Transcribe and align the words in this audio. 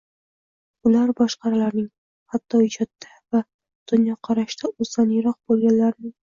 ular 0.91 1.11
boshqalarning, 1.19 1.85
hatto 2.33 2.63
ijodda 2.69 3.13
va 3.37 3.43
dunyoqarashda 3.93 4.73
o‘zidan 4.75 5.15
yiroq 5.17 5.41
bo‘lganlarning 5.49 6.15